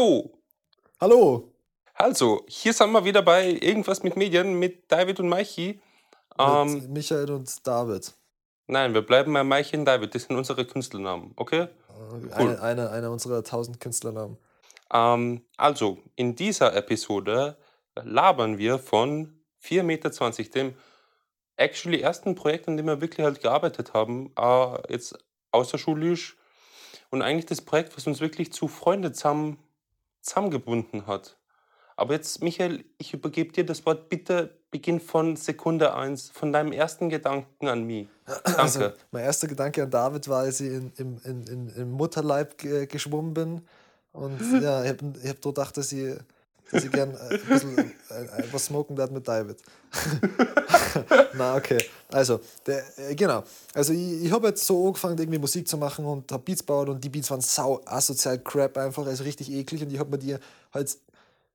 Hallo. 0.00 0.30
Hallo. 0.98 1.52
Also, 1.92 2.46
hier 2.48 2.72
sind 2.72 2.90
wir 2.90 3.04
wieder 3.04 3.20
bei 3.20 3.50
Irgendwas 3.50 4.02
mit 4.02 4.16
Medien 4.16 4.58
mit 4.58 4.90
David 4.90 5.20
und 5.20 5.28
Maichi. 5.28 5.78
Ähm, 6.38 6.72
mit 6.72 6.88
Michael 6.88 7.30
und 7.32 7.66
David. 7.66 8.14
Nein, 8.66 8.94
wir 8.94 9.02
bleiben 9.02 9.34
bei 9.34 9.44
Maichi 9.44 9.76
und 9.76 9.84
David. 9.84 10.14
Das 10.14 10.22
sind 10.22 10.38
unsere 10.38 10.64
Künstlernamen, 10.64 11.34
okay? 11.36 11.68
Cool. 11.98 12.30
Eine, 12.32 12.62
eine, 12.62 12.90
eine 12.90 13.10
unserer 13.10 13.44
tausend 13.44 13.78
Künstlernamen. 13.78 14.38
Ähm, 14.90 15.44
also, 15.58 15.98
in 16.16 16.34
dieser 16.34 16.74
Episode 16.74 17.58
labern 17.94 18.56
wir 18.56 18.78
von 18.78 19.38
4,20 19.62 19.82
Meter, 19.82 20.10
dem 20.54 20.74
actually 21.56 22.00
ersten 22.00 22.34
Projekt, 22.34 22.68
an 22.68 22.78
dem 22.78 22.86
wir 22.86 23.02
wirklich 23.02 23.26
halt 23.26 23.42
gearbeitet 23.42 23.92
haben, 23.92 24.32
äh, 24.38 24.92
jetzt 24.94 25.18
außerschulisch. 25.50 26.38
Und 27.10 27.20
eigentlich 27.20 27.44
das 27.44 27.60
Projekt, 27.60 27.94
was 27.98 28.06
uns 28.06 28.20
wirklich 28.20 28.50
zu 28.50 28.66
Freunden 28.66 29.12
zusammen, 29.12 29.58
zusammengebunden 30.22 31.06
hat. 31.06 31.36
Aber 31.96 32.14
jetzt, 32.14 32.42
Michael, 32.42 32.84
ich 32.96 33.12
übergebe 33.12 33.52
dir 33.52 33.66
das 33.66 33.84
Wort. 33.84 34.08
Bitte 34.08 34.56
beginn 34.70 35.00
von 35.00 35.36
Sekunde 35.36 35.94
1, 35.94 36.30
von 36.30 36.50
deinem 36.50 36.72
ersten 36.72 37.10
Gedanken 37.10 37.68
an 37.68 37.84
mich. 37.84 38.08
Danke. 38.26 38.58
Also, 38.58 38.92
mein 39.10 39.24
erster 39.24 39.48
Gedanke 39.48 39.82
an 39.82 39.90
David 39.90 40.26
war, 40.28 40.40
als 40.44 40.60
ich 40.60 40.72
in, 40.72 40.92
in, 40.96 41.18
in, 41.24 41.68
im 41.76 41.90
Mutterleib 41.92 42.56
geschwommen 42.88 43.34
bin. 43.34 43.62
Und 44.12 44.40
ja, 44.62 44.82
ich 44.82 44.90
habe 44.90 45.12
hab 45.26 45.42
gedacht, 45.42 45.76
dass 45.76 45.92
ich 45.92 46.16
dass 46.70 46.84
ich 46.84 46.92
gern 46.92 47.14
äh, 47.14 47.34
ein 47.34 47.40
bisschen 47.48 47.78
äh, 47.78 47.82
äh, 47.82 48.44
was 48.52 48.66
smoken 48.66 48.96
werde 48.96 49.12
mit 49.12 49.26
David. 49.26 49.58
Na, 51.34 51.56
okay. 51.56 51.78
Also, 52.12 52.40
der, 52.66 52.84
genau. 53.14 53.42
Also, 53.74 53.92
ich, 53.92 54.24
ich 54.24 54.32
habe 54.32 54.48
jetzt 54.48 54.64
so 54.64 54.86
angefangen, 54.86 55.18
irgendwie 55.18 55.38
Musik 55.38 55.66
zu 55.66 55.76
machen 55.76 56.04
und 56.04 56.30
habe 56.30 56.42
Beats 56.42 56.60
gebaut 56.60 56.88
und 56.88 57.02
die 57.02 57.08
Beats 57.08 57.30
waren 57.30 57.40
sau 57.40 57.80
asozial 57.84 58.38
crap 58.38 58.76
einfach, 58.76 59.06
also 59.06 59.24
richtig 59.24 59.50
eklig 59.50 59.82
und 59.82 59.92
ich 59.92 59.98
habe 59.98 60.10
mir 60.10 60.18
die 60.18 60.36
halt. 60.72 60.96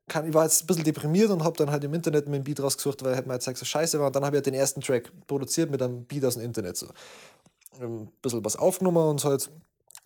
Kann, 0.07 0.27
ich 0.27 0.35
war 0.35 0.44
jetzt 0.44 0.61
ein 0.61 0.67
bisschen 0.67 0.83
deprimiert 0.83 1.31
und 1.31 1.44
habe 1.44 1.57
dann 1.57 1.72
halt 1.72 1.83
im 1.83 1.91
Internet 1.91 2.27
mir 2.29 2.35
ein 2.35 2.44
Beat 2.44 2.61
rausgesucht, 2.61 3.03
weil 3.03 3.16
halt 3.16 3.25
mir 3.25 3.33
gezeigt, 3.33 3.57
so 3.57 3.66
scheiße 3.66 4.00
war. 4.00 4.05
Und 4.05 4.16
dann 4.16 4.23
habe 4.23 4.35
ich 4.35 4.38
halt 4.38 4.45
den 4.45 4.53
ersten 4.53 4.79
Track 4.79 5.11
produziert 5.25 5.72
mit 5.72 5.81
einem 5.81 6.05
Beat 6.05 6.23
aus 6.25 6.35
dem 6.35 6.44
Internet. 6.44 6.77
So. 6.77 6.85
Ein 7.81 8.11
bisschen 8.22 8.45
was 8.45 8.55
aufgenommen 8.55 9.09
und 9.09 9.19
so 9.19 9.29
halt 9.29 9.50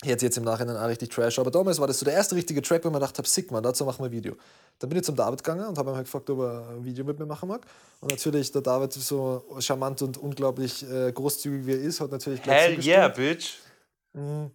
Jetzt, 0.03 0.22
jetzt 0.22 0.38
im 0.38 0.45
Nachhinein 0.45 0.78
auch 0.78 0.88
richtig 0.88 1.09
Trash. 1.09 1.39
Aber 1.39 1.52
damals 1.52 1.78
war 1.80 1.88
das 1.88 2.00
so 2.00 2.05
der 2.05 2.14
erste 2.14 2.33
richtige 2.33 2.61
Track, 2.61 2.86
wo 2.86 2.89
man 2.89 3.02
gedacht 3.02 3.17
habe, 3.17 3.28
sick 3.28 3.52
man, 3.52 3.61
dazu 3.61 3.83
machen 3.83 4.00
wir 4.00 4.06
ein 4.06 4.11
Video. 4.11 4.36
Dann 4.80 4.89
bin 4.89 4.97
ich 4.97 5.03
zum 5.03 5.16
David 5.16 5.44
gegangen 5.44 5.67
und 5.67 5.78
habe 5.78 5.91
ihn 5.91 5.95
halt 5.95 6.06
gefragt, 6.06 6.30
ob 6.30 6.39
er 6.39 6.69
ein 6.69 6.86
Video 6.86 7.03
mit 7.03 7.19
mir 7.19 7.25
machen 7.25 7.50
mag. 7.50 7.66
Und 8.00 8.11
natürlich, 8.11 8.50
der 8.53 8.61
David, 8.61 8.94
so 8.94 9.44
charmant 9.59 10.02
und 10.02 10.17
unglaublich 10.17 10.89
äh, 10.89 11.11
großzügig 11.11 11.66
wie 11.66 11.73
er 11.73 11.81
ist, 11.81 12.00
hat 12.00 12.11
natürlich 12.11 12.41
gleich 12.41 12.78
Hell 12.78 12.86
yeah, 12.86 13.08
bitch! 13.09 13.58
Mhm. 14.14 14.52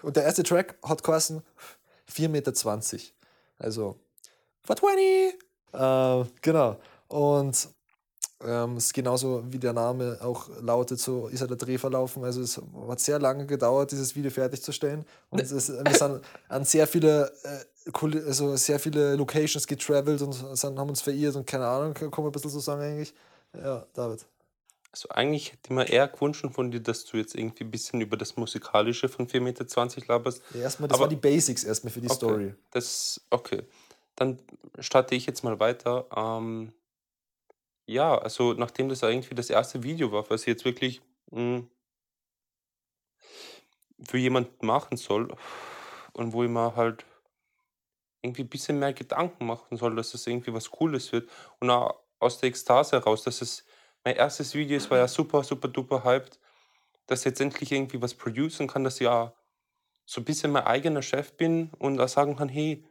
Und 0.00 0.16
der 0.16 0.24
erste 0.24 0.42
Track 0.42 0.78
hat 0.82 1.04
geheißen 1.04 1.42
4,20 2.10 2.28
Meter. 2.28 2.52
Also 3.58 3.96
420! 4.64 5.38
Äh, 5.74 6.24
genau. 6.40 6.76
Und 7.08 7.68
ähm, 8.44 8.76
ist 8.76 8.94
genauso 8.94 9.42
wie 9.50 9.58
der 9.58 9.72
Name 9.72 10.18
auch 10.20 10.48
lautet, 10.60 11.00
so 11.00 11.26
ist 11.28 11.40
er 11.40 11.48
der 11.48 11.56
Dreh 11.56 11.78
verlaufen. 11.78 12.24
Also 12.24 12.40
es 12.40 12.60
hat 12.88 13.00
sehr 13.00 13.18
lange 13.18 13.46
gedauert, 13.46 13.90
dieses 13.90 14.14
Video 14.14 14.30
fertigzustellen. 14.30 15.04
Und 15.30 15.40
es 15.40 15.50
ist, 15.50 15.70
wir 15.70 15.94
sind 15.94 16.20
an 16.48 16.64
sehr 16.64 16.86
viele, 16.86 17.32
äh, 17.42 18.24
also 18.26 18.56
sehr 18.56 18.78
viele 18.78 19.16
Locations 19.16 19.66
getravelt 19.66 20.22
und 20.22 20.32
sind, 20.32 20.78
haben 20.78 20.88
uns 20.88 21.00
verirrt 21.00 21.34
und 21.36 21.46
keine 21.46 21.66
Ahnung, 21.66 21.94
kann 21.94 22.10
man 22.16 22.26
ein 22.26 22.32
bisschen 22.32 22.50
so 22.50 22.60
sagen 22.60 22.82
eigentlich. 22.82 23.12
Ja, 23.54 23.86
David. 23.92 24.24
Also 24.92 25.08
eigentlich 25.10 25.52
hätte 25.52 25.60
ich 25.64 25.70
mir 25.70 25.88
eher 25.88 26.08
gewünscht 26.08 26.46
von 26.52 26.70
dir, 26.70 26.80
dass 26.80 27.04
du 27.04 27.18
jetzt 27.18 27.34
irgendwie 27.34 27.64
ein 27.64 27.70
bisschen 27.70 28.00
über 28.00 28.16
das 28.16 28.36
Musikalische 28.36 29.08
von 29.08 29.26
4,20 29.26 29.40
Meter 29.40 29.64
laberst. 30.06 30.42
Ja, 30.54 30.62
erstmal, 30.62 30.88
das 30.88 30.96
Aber, 30.96 31.04
war 31.04 31.08
die 31.08 31.16
Basics 31.16 31.64
erstmal 31.64 31.92
für 31.92 32.00
die 32.00 32.08
okay, 32.08 32.16
Story. 32.16 32.54
Das, 32.70 33.20
okay. 33.30 33.62
Dann 34.16 34.38
starte 34.78 35.14
ich 35.14 35.26
jetzt 35.26 35.44
mal 35.44 35.60
weiter. 35.60 36.06
Ähm, 36.16 36.72
ja, 37.88 38.16
also 38.18 38.52
nachdem 38.52 38.88
das 38.88 39.02
irgendwie 39.02 39.34
das 39.34 39.50
erste 39.50 39.82
Video 39.82 40.12
war, 40.12 40.28
was 40.30 40.42
ich 40.42 40.48
jetzt 40.48 40.64
wirklich 40.64 41.00
hm 41.30 41.68
für 44.08 44.18
jemanden 44.18 44.66
machen 44.66 44.96
soll 44.96 45.34
und 46.12 46.32
wo 46.32 46.44
ich 46.44 46.50
mir 46.50 46.76
halt 46.76 47.04
irgendwie 48.22 48.42
ein 48.42 48.48
bisschen 48.48 48.78
mehr 48.78 48.92
Gedanken 48.92 49.46
machen 49.46 49.76
soll, 49.76 49.94
dass 49.96 50.12
das 50.12 50.26
irgendwie 50.26 50.52
was 50.52 50.70
Cooles 50.70 51.12
wird 51.12 51.28
und 51.60 51.70
auch 51.70 52.00
aus 52.18 52.38
der 52.38 52.48
Ekstase 52.48 52.96
heraus, 52.96 53.22
dass 53.22 53.42
es 53.42 53.64
mein 54.04 54.16
erstes 54.16 54.54
Video 54.54 54.76
ist, 54.76 54.90
war 54.90 54.98
ja 54.98 55.08
super, 55.08 55.42
super 55.44 55.68
duper 55.68 56.04
hyped, 56.04 56.38
dass 57.06 57.20
ich 57.20 57.26
jetzt 57.26 57.40
endlich 57.40 57.72
irgendwie 57.72 58.02
was 58.02 58.14
producen 58.14 58.66
kann, 58.68 58.84
dass 58.84 58.96
ich 58.96 59.02
ja 59.02 59.34
so 60.06 60.20
ein 60.20 60.24
bisschen 60.24 60.52
mein 60.52 60.64
eigener 60.64 61.02
Chef 61.02 61.36
bin 61.36 61.70
und 61.78 62.00
auch 62.00 62.08
sagen 62.08 62.36
kann: 62.36 62.48
„Hey, 62.48 62.84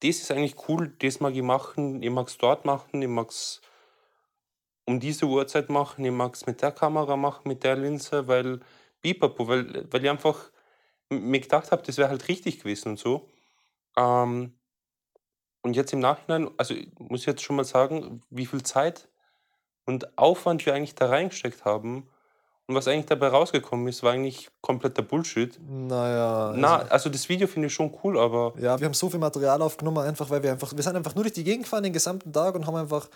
das 0.00 0.18
ist 0.18 0.30
eigentlich 0.30 0.68
cool, 0.68 0.94
das 1.00 1.20
mag 1.20 1.34
ich 1.34 1.42
machen, 1.42 2.02
ich 2.02 2.10
mag 2.10 2.28
es 2.28 2.38
dort 2.38 2.64
machen, 2.64 3.02
ich 3.02 3.08
mag 3.08 3.30
es 3.30 3.60
um 4.86 5.00
diese 5.00 5.26
Uhrzeit 5.26 5.70
machen, 5.70 6.04
ich 6.04 6.12
mag 6.12 6.34
es 6.34 6.46
mit 6.46 6.62
der 6.62 6.72
Kamera 6.72 7.16
machen, 7.16 7.48
mit 7.48 7.64
der 7.64 7.76
Linse, 7.76 8.28
weil 8.28 8.60
Bipapo, 9.00 9.48
weil, 9.48 9.86
weil 9.90 10.04
ich 10.04 10.10
einfach 10.10 10.50
mir 11.10 11.40
gedacht 11.40 11.70
habe, 11.72 11.82
das 11.82 11.98
wäre 11.98 12.08
halt 12.08 12.28
richtig 12.28 12.60
gewesen 12.60 12.90
und 12.90 12.98
so. 12.98 13.28
Ähm, 13.96 14.54
und 15.62 15.76
jetzt 15.76 15.92
im 15.92 16.00
Nachhinein, 16.00 16.50
also 16.56 16.74
muss 16.98 17.20
ich 17.20 17.26
jetzt 17.26 17.42
schon 17.42 17.56
mal 17.56 17.64
sagen, 17.64 18.22
wie 18.30 18.46
viel 18.46 18.62
Zeit 18.62 19.08
und 19.86 20.18
Aufwand 20.18 20.64
wir 20.66 20.74
eigentlich 20.74 20.94
da 20.94 21.06
reingesteckt 21.06 21.64
haben 21.64 22.08
und 22.66 22.74
was 22.74 22.88
eigentlich 22.88 23.06
dabei 23.06 23.28
rausgekommen 23.28 23.86
ist, 23.88 24.02
war 24.02 24.12
eigentlich 24.12 24.50
kompletter 24.60 25.02
Bullshit. 25.02 25.58
Naja. 25.68 26.48
Also 26.48 26.60
Na, 26.60 26.76
also 26.88 27.10
das 27.10 27.28
Video 27.28 27.46
finde 27.46 27.68
ich 27.68 27.74
schon 27.74 27.94
cool, 28.02 28.18
aber. 28.18 28.54
Ja, 28.58 28.78
wir 28.78 28.86
haben 28.86 28.94
so 28.94 29.10
viel 29.10 29.20
Material 29.20 29.60
aufgenommen, 29.60 29.98
einfach 29.98 30.30
weil 30.30 30.42
wir 30.42 30.52
einfach, 30.52 30.74
wir 30.74 30.82
sind 30.82 30.96
einfach 30.96 31.14
nur 31.14 31.24
durch 31.24 31.34
die 31.34 31.44
Gegend 31.44 31.64
gefahren 31.64 31.82
den 31.82 31.92
gesamten 31.92 32.32
Tag 32.32 32.54
und 32.54 32.66
haben 32.66 32.76
einfach 32.76 33.08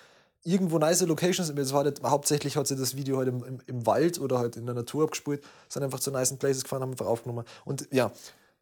irgendwo 0.44 0.78
nice 0.78 1.02
Locations. 1.02 1.50
Es 1.50 1.72
war 1.72 1.84
halt, 1.84 2.02
hauptsächlich 2.02 2.56
hat 2.56 2.66
sie 2.66 2.76
das 2.76 2.96
Video 2.96 3.18
halt 3.18 3.28
im, 3.28 3.60
im, 3.66 3.86
Wald 3.86 4.20
oder 4.20 4.38
halt 4.38 4.56
in 4.56 4.66
der 4.66 4.74
Natur 4.74 5.04
abgespielt, 5.04 5.42
sind 5.68 5.82
einfach 5.82 6.00
zu 6.00 6.10
nice 6.10 6.34
Places 6.36 6.62
gefahren, 6.62 6.82
haben 6.82 6.92
einfach 6.92 7.06
aufgenommen. 7.06 7.44
Und 7.64 7.88
ja, 7.90 8.12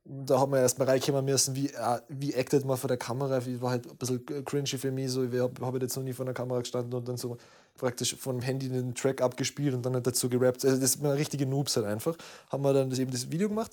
da 0.05 0.39
haben 0.39 0.53
wir 0.53 0.61
erstmal 0.61 0.89
reinkommen 0.89 1.25
müssen, 1.25 1.57
wie, 1.57 1.69
äh, 1.69 2.01
wie 2.09 2.35
actet 2.35 2.65
man 2.65 2.77
vor 2.77 2.89
der 2.89 2.97
Kamera. 2.97 3.45
Wie 3.45 3.61
war 3.61 3.71
halt 3.71 3.91
ein 3.91 3.97
bisschen 3.97 4.25
cringy 4.45 4.79
für 4.79 4.93
mich. 4.93 5.11
So, 5.11 5.25
ich 5.25 5.41
habe 5.41 5.67
hab 5.67 5.81
jetzt 5.81 5.97
noch 5.97 6.05
nie 6.05 6.13
vor 6.13 6.25
der 6.25 6.35
Kamera 6.35 6.61
gestanden 6.61 6.95
und 6.95 7.09
dann 7.09 7.17
so 7.17 7.37
praktisch 7.77 8.17
vom 8.17 8.41
Handy 8.41 8.69
den 8.69 8.95
Track 8.95 9.21
abgespielt 9.21 9.75
und 9.75 9.85
dann 9.85 9.95
halt 9.95 10.07
dazu 10.07 10.29
gerappt. 10.29 10.65
Also 10.65 10.81
das 10.81 10.95
sind 10.95 11.07
richtige 11.07 11.47
Noobs 11.47 11.77
halt 11.77 11.87
einfach. 11.87 12.17
Haben 12.51 12.63
wir 12.63 12.73
dann 12.73 12.91
das, 12.91 12.99
eben 12.99 13.11
das 13.11 13.31
Video 13.31 13.49
gemacht 13.49 13.73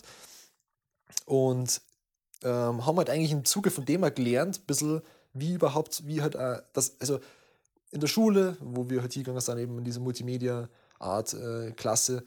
und 1.25 1.81
ähm, 2.43 2.85
haben 2.85 2.97
halt 2.97 3.09
eigentlich 3.09 3.31
im 3.31 3.45
Zuge 3.45 3.71
von 3.71 3.85
dem 3.85 4.03
erklärt, 4.03 4.57
ein 4.57 4.65
bisschen, 4.65 5.01
wie 5.33 5.53
überhaupt, 5.53 6.05
wie 6.05 6.21
halt 6.21 6.35
äh, 6.35 6.61
das, 6.73 6.95
also 6.99 7.19
in 7.93 7.99
der 7.99 8.07
Schule, 8.07 8.57
wo 8.59 8.89
wir 8.89 9.01
halt 9.01 9.13
hingegangen 9.13 9.41
sind, 9.41 9.59
eben 9.59 9.77
in 9.77 9.83
diese 9.83 9.99
Multimedia-Art-Klasse, 9.99 12.17
äh, 12.17 12.21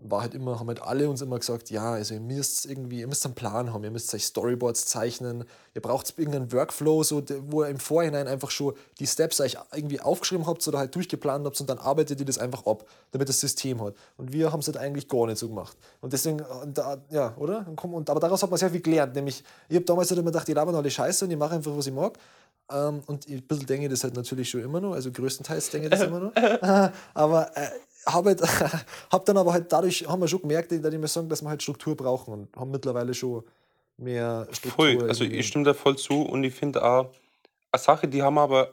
war 0.00 0.20
halt 0.20 0.34
immer, 0.34 0.60
haben 0.60 0.68
halt 0.68 0.82
alle 0.82 1.08
uns 1.08 1.22
immer 1.22 1.38
gesagt, 1.38 1.70
ja, 1.70 1.94
also 1.94 2.14
ihr 2.14 2.20
müsst 2.20 2.66
irgendwie, 2.66 3.00
ihr 3.00 3.08
müsst 3.08 3.24
einen 3.24 3.34
Plan 3.34 3.72
haben, 3.72 3.82
ihr 3.82 3.90
müsst 3.90 4.14
euch 4.14 4.26
Storyboards 4.26 4.86
zeichnen, 4.86 5.44
ihr 5.74 5.82
braucht 5.82 6.16
irgendeinen 6.16 6.52
Workflow, 6.52 7.02
so, 7.02 7.22
wo 7.48 7.64
ihr 7.64 7.68
im 7.68 7.80
Vorhinein 7.80 8.28
einfach 8.28 8.50
schon 8.50 8.74
die 9.00 9.06
Steps 9.06 9.40
euch 9.40 9.56
irgendwie 9.72 10.00
aufgeschrieben 10.00 10.46
habt 10.46 10.66
oder 10.68 10.78
halt 10.78 10.94
durchgeplant 10.94 11.44
habt 11.46 11.60
und 11.60 11.68
dann 11.68 11.78
arbeitet 11.78 12.20
ihr 12.20 12.26
das 12.26 12.38
einfach 12.38 12.64
ab, 12.66 12.84
damit 13.10 13.28
das 13.28 13.40
System 13.40 13.82
hat. 13.82 13.94
Und 14.16 14.32
wir 14.32 14.52
haben 14.52 14.60
es 14.60 14.66
halt 14.66 14.76
eigentlich 14.76 15.08
gar 15.08 15.26
nicht 15.26 15.38
so 15.38 15.48
gemacht. 15.48 15.76
Und 16.00 16.12
deswegen, 16.12 16.44
da, 16.72 16.98
ja, 17.10 17.34
oder? 17.36 17.66
Und, 17.82 18.08
aber 18.08 18.20
daraus 18.20 18.42
hat 18.42 18.50
man 18.50 18.58
sehr 18.58 18.70
viel 18.70 18.82
gelernt, 18.82 19.16
nämlich, 19.16 19.42
ich 19.68 19.74
habe 19.74 19.86
damals 19.86 20.10
halt 20.10 20.20
immer 20.20 20.30
gedacht, 20.30 20.46
die 20.46 20.52
labern 20.52 20.76
alle 20.76 20.90
Scheiße 20.90 21.24
und 21.24 21.32
ich 21.32 21.38
mache 21.38 21.56
einfach, 21.56 21.76
was 21.76 21.86
ich 21.86 21.94
mag. 21.94 22.18
Ähm, 22.70 23.02
und 23.06 23.28
ein 23.28 23.42
bisschen 23.42 23.66
denke 23.66 23.86
ich 23.86 23.90
das 23.90 24.04
halt 24.04 24.14
natürlich 24.14 24.50
schon 24.50 24.62
immer 24.62 24.80
noch, 24.80 24.92
also 24.92 25.10
größtenteils 25.10 25.70
denke 25.70 25.86
ich 25.86 25.90
das 25.90 26.02
immer 26.02 26.20
noch. 26.20 26.92
aber 27.14 27.56
äh, 27.56 27.68
habe 28.06 28.30
halt, 28.30 28.42
hab 29.10 29.24
dann 29.24 29.36
aber 29.36 29.52
halt 29.52 29.72
dadurch, 29.72 30.06
haben 30.06 30.20
wir 30.20 30.28
schon 30.28 30.42
gemerkt, 30.42 30.72
dass 30.72 30.92
ich 30.92 30.98
mir 30.98 31.08
sagen, 31.08 31.28
dass 31.28 31.42
wir 31.42 31.48
halt 31.48 31.62
Struktur 31.62 31.96
brauchen 31.96 32.32
und 32.32 32.56
haben 32.56 32.70
mittlerweile 32.70 33.14
schon 33.14 33.44
mehr 33.96 34.46
Struktur. 34.52 34.98
Voll, 35.00 35.08
also 35.08 35.24
ich 35.24 35.46
stimme 35.46 35.64
da 35.64 35.74
voll 35.74 35.96
zu 35.96 36.22
und 36.22 36.44
ich 36.44 36.54
finde 36.54 36.84
auch, 36.84 37.10
eine 37.70 37.82
Sache, 37.82 38.08
die 38.08 38.22
haben 38.22 38.34
wir 38.34 38.42
aber 38.42 38.72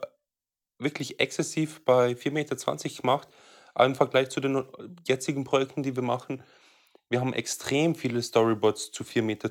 wirklich 0.78 1.20
exzessiv 1.20 1.84
bei 1.84 2.12
4,20 2.12 2.30
Meter 2.30 2.56
gemacht, 3.02 3.28
im 3.78 3.94
Vergleich 3.94 4.30
zu 4.30 4.40
den 4.40 4.64
jetzigen 5.06 5.44
Projekten, 5.44 5.82
die 5.82 5.96
wir 5.96 6.02
machen. 6.02 6.42
Wir 7.08 7.20
haben 7.20 7.34
extrem 7.34 7.94
viele 7.94 8.22
Storyboards 8.22 8.90
zu 8.90 9.04
4,20 9.04 9.22
Meter 9.22 9.48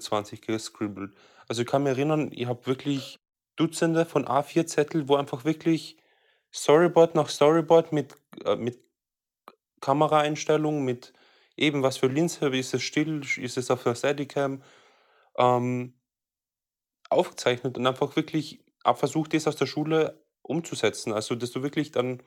gescribbelt. 0.48 1.14
Also 1.48 1.62
ich 1.62 1.68
kann 1.68 1.84
mich 1.84 1.92
erinnern, 1.92 2.32
ich 2.34 2.48
habe 2.48 2.66
wirklich 2.66 3.20
Dutzende 3.56 4.06
von 4.06 4.26
A4-Zettel, 4.26 5.08
wo 5.08 5.16
einfach 5.16 5.46
wirklich 5.46 5.98
Storyboard 6.54 7.16
nach 7.16 7.30
Storyboard 7.30 7.92
mit, 7.92 8.16
äh, 8.46 8.56
mit 8.56 8.80
Kameraeinstellungen, 9.82 10.84
mit 10.84 11.14
eben 11.58 11.84
was 11.84 11.98
für 11.98 12.08
Linse, 12.08 12.48
ist 12.50 12.74
es 12.74 12.84
still, 12.84 13.22
ist 13.38 13.58
es 13.58 13.72
auf 13.72 13.84
der 13.84 13.96
Steadicam, 13.96 14.62
ähm, 15.38 15.94
aufgezeichnet 17.10 17.78
und 17.78 17.88
einfach 17.88 18.16
wirklich 18.16 18.64
versucht, 18.96 19.34
das 19.34 19.48
aus 19.48 19.56
der 19.56 19.66
Schule 19.66 20.24
umzusetzen. 20.42 21.14
Also, 21.14 21.36
dass 21.36 21.52
du 21.52 21.64
wirklich 21.64 21.92
dann 21.92 22.22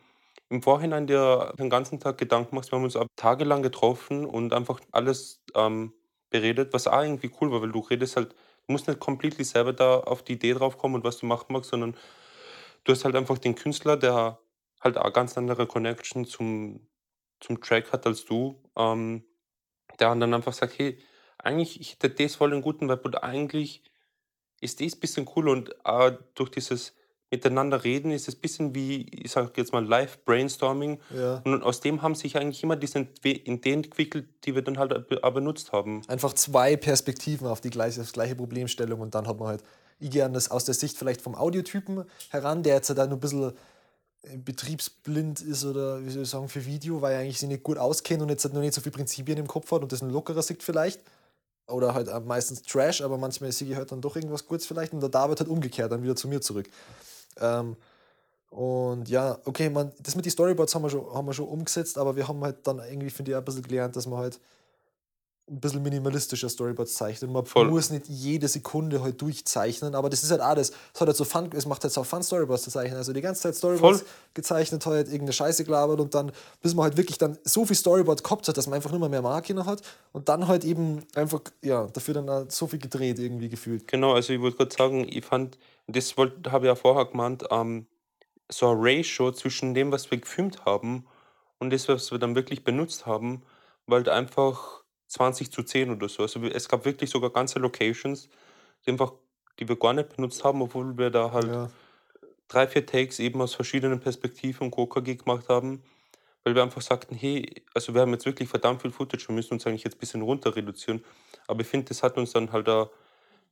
im 0.50 0.62
Vorhinein 0.62 1.06
dir 1.06 1.52
den 1.58 1.70
ganzen 1.70 2.00
Tag 2.00 2.19
Gedanken 2.19 2.54
machst. 2.56 2.72
Wir 2.72 2.76
haben 2.78 2.84
uns 2.84 2.98
tagelang 3.16 3.62
getroffen 3.62 4.25
und 4.25 4.52
einfach 4.52 4.80
alles 4.92 5.42
ähm, 5.54 5.92
beredet, 6.30 6.72
was 6.72 6.86
auch 6.86 7.02
irgendwie 7.02 7.30
cool 7.40 7.50
war, 7.52 7.62
weil 7.62 7.72
du 7.72 7.80
redest 7.80 8.16
halt 8.16 8.34
musst 8.69 8.88
nicht 8.88 9.00
completely 9.00 9.44
selber 9.44 9.73
da 9.73 10.00
auf 10.00 10.23
die 10.23 10.35
Idee 10.35 10.55
drauf 10.55 10.79
kommen 10.79 10.97
und 10.97 11.05
was 11.05 11.19
du 11.19 11.26
machen 11.26 11.47
magst, 11.53 11.70
sondern 11.70 11.97
du 12.85 12.93
hast 12.93 13.05
halt 13.05 13.17
einfach 13.17 13.38
den 13.38 13.55
Künstler, 13.55 13.97
der 13.97 14.38
halt 14.81 14.97
eine 14.99 15.12
ganz 15.12 15.37
andere 15.38 15.67
Connection 15.67 16.25
zum 16.26 16.87
zum 17.41 17.61
Track 17.61 17.93
hat 17.93 18.06
als 18.06 18.25
du, 18.25 18.62
ähm, 18.76 19.25
der 20.00 20.15
dann 20.17 20.35
einfach 20.35 20.53
sagt: 20.55 20.79
„Hey, 20.79 20.99
eigentlich 21.38 21.81
ich 21.81 21.93
hätte 21.94 22.11
das 22.11 22.37
voll 22.37 22.50
den 22.53 22.62
guten 22.62 22.88
Vibe 22.91 23.03
und 23.05 23.23
eigentlich 23.25 23.82
ist 24.61 24.81
das 24.82 24.97
bisschen 24.97 25.29
cool“ 25.37 25.49
und, 25.50 25.75
äh, 25.87 26.12
durch 26.35 26.50
dieses 26.50 26.97
Miteinander 27.30 27.84
reden 27.84 28.10
ist 28.10 28.26
es 28.26 28.34
bisschen 28.36 28.75
wie, 28.75 29.02
ich 29.10 29.32
sage 29.32 29.52
jetzt 29.56 29.72
mal, 29.72 29.84
Live-Brainstorming 29.84 30.98
Ja. 31.14 31.42
und 31.44 31.62
aus 31.62 31.80
dem 31.80 32.00
haben 32.00 32.14
sich 32.14 32.36
eigentlich 32.36 32.62
immer 32.62 32.76
diese 32.76 33.06
Ideen 33.22 33.84
entwickelt, 33.84 34.26
die 34.44 34.54
wir 34.54 34.62
dann 34.62 34.78
halt 34.78 35.22
auch 35.22 35.32
benutzt 35.34 35.72
haben. 35.72 36.02
Einfach 36.08 36.32
zwei 36.32 36.76
Perspektiven 36.76 37.46
auf 37.46 37.60
die 37.60 37.70
gleiche, 37.70 38.00
auf 38.00 38.12
gleiche 38.12 38.34
Problemstellung 38.34 39.00
und 39.00 39.14
dann 39.14 39.26
hat 39.26 39.38
man 39.38 39.48
halt, 39.48 39.62
ich 40.00 40.10
gehe 40.10 40.25
an 40.25 40.32
das 40.32 40.50
aus 40.50 40.64
der 40.64 40.75
Sicht 40.75 40.96
vielleicht 40.96 41.20
vom 41.20 41.34
Audiotypen 41.34 42.04
heran, 42.30 42.62
der 42.62 42.76
jetzt 42.76 42.88
da 42.90 43.06
nur 43.06 43.19
ein 43.19 43.20
bisschen 43.20 43.52
äh, 44.22 44.38
betriebsblind 44.38 45.42
ist 45.42 45.64
oder 45.66 46.04
wie 46.04 46.10
soll 46.10 46.22
ich 46.22 46.30
sagen, 46.30 46.48
für 46.48 46.64
Video, 46.64 47.02
weil 47.02 47.12
er 47.14 47.20
eigentlich 47.20 47.38
sich 47.38 47.48
nicht 47.48 47.62
gut 47.62 47.76
auskennt 47.76 48.22
und 48.22 48.30
jetzt 48.30 48.44
halt 48.44 48.54
noch 48.54 48.60
nicht 48.62 48.72
so 48.75 48.80
viele 48.80 48.92
Prinzipien 48.92 49.36
im 49.38 49.46
Kopf 49.48 49.70
hat 49.70 49.82
und 49.82 49.92
das 49.92 50.02
ein 50.02 50.10
lockerer 50.10 50.42
sieht 50.42 50.62
vielleicht. 50.62 51.00
Oder 51.66 51.92
halt 51.92 52.08
auch 52.08 52.25
meistens 52.25 52.62
Trash, 52.62 53.02
aber 53.02 53.19
manchmal 53.19 53.52
sehe 53.52 53.69
ich 53.69 53.76
halt 53.76 53.92
dann 53.92 54.00
doch 54.00 54.16
irgendwas 54.16 54.46
Gutes 54.46 54.64
vielleicht 54.66 54.94
und 54.94 55.00
der 55.00 55.10
David 55.10 55.38
halt 55.40 55.50
umgekehrt 55.50 55.92
dann 55.92 56.02
wieder 56.02 56.16
zu 56.16 56.26
mir 56.26 56.40
zurück. 56.40 56.66
Ähm, 57.40 57.76
und 58.50 59.08
ja, 59.08 59.38
okay, 59.44 59.69
man, 59.69 59.93
das 60.00 60.17
mit 60.17 60.25
den 60.25 60.32
Storyboards 60.32 60.75
haben 60.75 60.82
wir, 60.82 60.90
schon, 60.90 61.12
haben 61.12 61.26
wir 61.26 61.35
schon 61.35 61.49
umgesetzt, 61.49 61.99
aber 61.99 62.17
wir 62.17 62.26
haben 62.29 62.43
halt 62.43 62.67
dann 62.67 62.79
irgendwie, 62.79 63.11
finde 63.11 63.32
ich, 63.32 63.37
ein 63.37 63.44
bisschen 63.44 63.62
gelernt, 63.62 63.94
dass 63.96 64.06
man 64.06 64.20
halt 64.20 64.40
ein 65.50 65.61
bisschen 65.61 65.83
minimalistischer 65.83 66.49
Storyboards 66.49 66.95
zeichnet. 66.95 67.31
Man 67.31 67.47
Voll. 67.47 67.69
muss 67.69 67.91
nicht 67.91 68.09
jede 68.09 68.49
Sekunde 68.49 69.03
halt 69.03 69.21
durchzeichnen, 69.21 69.95
aber 69.95 70.11
das 70.11 70.23
ist 70.23 70.31
halt 70.31 70.41
alles. 70.41 70.73
Es 70.95 71.00
hat 71.00 71.09
halt 71.09 71.17
so 71.17 71.25
Fun, 71.25 71.50
es 71.55 71.67
macht 71.67 71.83
halt 71.83 71.93
so 71.93 72.05
Fun, 72.05 72.23
Storyboards 72.23 72.65
zu 72.65 72.71
zeichnen. 72.71 72.97
Also 72.97 73.12
die 73.12 73.21
ganze 73.21 73.43
Zeit 73.43 73.56
Storyboards 73.56 74.00
Voll. 74.00 74.09
gezeichnet, 74.35 74.85
halt 74.87 75.09
irgendeine 75.09 75.33
Scheiße 75.33 75.65
gelabert 75.65 76.00
und 76.00 76.15
dann, 76.15 76.33
bis 76.62 76.75
man 76.75 76.85
halt 76.85 76.97
wirklich 76.97 77.19
dann 77.19 77.39
so 77.45 77.65
viel 77.65 77.77
Storyboard 77.77 78.23
gehabt 78.23 78.49
hat, 78.49 78.56
dass 78.56 78.67
man 78.67 78.77
einfach 78.77 78.91
nicht 78.91 79.00
mehr 79.00 79.09
mehr 79.09 79.23
Marke 79.23 79.55
hat 79.65 79.83
und 80.12 80.29
dann 80.29 80.49
halt 80.49 80.65
eben 80.65 81.05
einfach, 81.15 81.41
ja, 81.62 81.87
dafür 81.87 82.15
dann 82.15 82.50
so 82.50 82.67
viel 82.67 82.79
gedreht 82.79 83.19
irgendwie 83.19 83.49
gefühlt. 83.49 83.89
Genau, 83.89 84.12
also 84.12 84.33
ich 84.33 84.41
wollte 84.41 84.59
gerade 84.59 84.75
sagen, 84.75 85.06
ich 85.09 85.25
fand, 85.25 85.59
das 85.87 86.17
habe 86.17 86.37
ich 86.37 86.65
ja 86.65 86.75
vorher 86.75 87.06
gemeint, 87.06 87.45
ähm, 87.50 87.87
so 88.50 88.71
ein 88.71 88.77
Ratio 88.79 89.33
zwischen 89.33 89.75
dem, 89.75 89.93
was 89.93 90.11
wir 90.11 90.19
gefilmt 90.19 90.65
haben 90.65 91.06
und 91.59 91.71
das, 91.71 91.89
was 91.89 92.11
wir 92.11 92.19
dann 92.19 92.35
wirklich 92.35 92.65
benutzt 92.65 93.06
haben, 93.06 93.43
war 93.87 93.99
halt 93.99 94.09
einfach 94.09 94.77
20 95.08 95.52
zu 95.52 95.62
10 95.64 95.90
oder 95.90 96.08
so. 96.08 96.22
Also 96.22 96.43
es 96.44 96.69
gab 96.69 96.84
wirklich 96.84 97.10
sogar 97.10 97.31
ganze 97.32 97.58
Locations, 97.60 98.28
die 98.87 98.90
einfach 98.93 99.14
die 99.60 99.69
wir 99.69 99.78
gar 99.78 99.93
nicht 99.94 100.16
benutzt 100.16 100.44
haben, 100.44 100.62
obwohl 100.62 100.96
wir 100.99 101.10
da 101.10 101.32
halt 101.32 101.52
Ja. 101.52 101.72
3, 102.49 102.66
4 102.69 102.87
Takes 102.87 103.19
eben 103.20 103.40
aus 103.43 103.55
verschiedenen 103.55 104.00
Perspektiven 104.00 104.64
und 104.66 104.70
KKG 104.72 105.16
gemacht 105.16 105.49
haben, 105.49 105.82
weil 106.44 106.55
wir 106.55 106.62
einfach 106.62 106.82
sagten: 106.82 107.14
„Hey, 107.16 107.64
also 107.75 107.94
wir 107.94 108.02
haben 108.02 108.12
jetzt 108.12 108.26
wirklich 108.26 108.49
verdammt 108.49 108.82
viel 108.82 108.93
Footage, 108.93 109.28
wir 109.28 109.34
müssen 109.34 109.55
uns 109.55 109.66
eigentlich 109.66 109.84
jetzt 109.84 109.96
ein 109.96 110.00
bisschen 110.00 110.22
runter 110.22 110.56
reduzieren.“ 110.56 111.05
Aber 111.49 111.61
ich 111.62 111.69
finde, 111.69 111.87
das 111.88 112.02
hat 112.02 112.16
uns 112.19 112.32
dann 112.32 112.52
halt 112.52 112.69
auch 112.69 112.90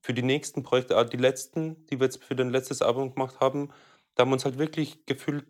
für 0.01 0.15
die 0.15 0.23
nächsten 0.23 0.63
Projekte, 0.63 1.05
die 1.07 1.17
letzten, 1.17 1.87
die 1.87 1.99
wir 2.01 2.07
jetzt 2.07 2.23
für 2.25 2.37
dein 2.37 2.51
letztes 2.51 2.83
Album 2.83 3.15
gemacht 3.15 3.41
haben, 3.41 3.71
da 4.15 4.23
haben 4.23 4.31
wir 4.31 4.35
uns 4.35 4.45
halt 4.45 4.59
wirklich 4.59 5.07
gefühlt 5.07 5.47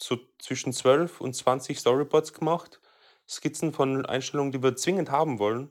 so 0.00 0.18
zwischen 0.38 0.72
12 0.72 1.20
und 1.20 1.34
20 1.34 1.78
Storyboards 1.78 2.32
gemacht, 2.32 2.80
Skizzen 3.28 3.72
von 3.72 4.06
Einstellungen, 4.06 4.52
die 4.52 4.62
wir 4.62 4.76
zwingend 4.76 5.10
haben 5.10 5.38
wollen. 5.38 5.70